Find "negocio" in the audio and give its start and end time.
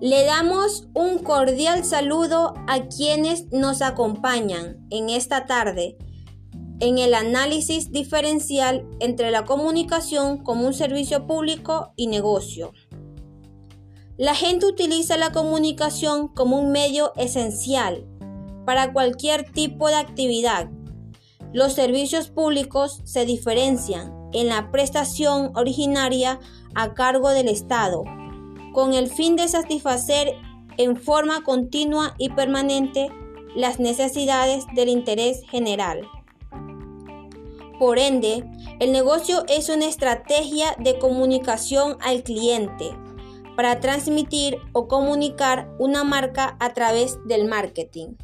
12.08-12.72, 38.92-39.44